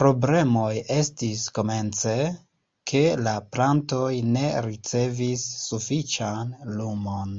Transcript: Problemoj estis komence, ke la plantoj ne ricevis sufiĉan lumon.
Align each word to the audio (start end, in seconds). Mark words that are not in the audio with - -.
Problemoj 0.00 0.74
estis 0.96 1.40
komence, 1.56 2.12
ke 2.90 3.00
la 3.28 3.32
plantoj 3.56 4.12
ne 4.36 4.44
ricevis 4.68 5.48
sufiĉan 5.64 6.54
lumon. 6.76 7.34